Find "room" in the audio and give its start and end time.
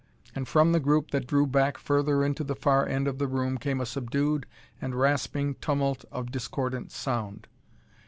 3.27-3.59